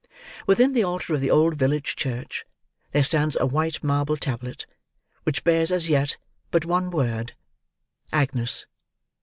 Within 0.47 0.73
the 0.73 0.83
altar 0.83 1.13
of 1.13 1.21
the 1.21 1.29
old 1.29 1.53
village 1.53 1.95
church 1.95 2.43
there 2.89 3.03
stands 3.03 3.37
a 3.39 3.45
white 3.45 3.83
marble 3.83 4.17
tablet, 4.17 4.65
which 5.25 5.43
bears 5.43 5.71
as 5.71 5.89
yet 5.89 6.17
but 6.49 6.65
one 6.65 6.89
word: 6.89 7.35
"AGNES." 8.11 8.65